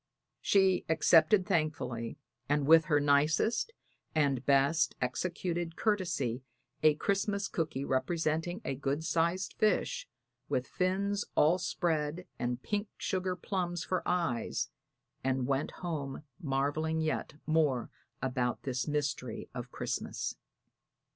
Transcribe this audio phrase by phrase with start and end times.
[0.41, 2.17] She accepted thankfully
[2.49, 3.71] and with her nicest
[4.15, 6.41] and best executed courtesy
[6.81, 10.09] a Christmas cooky representing a good sized fish,
[10.49, 14.71] with fins all spread and pink sugar plums for eyes,
[15.23, 17.91] and went home marveling yet more
[18.23, 20.35] about this mystery of Christmas.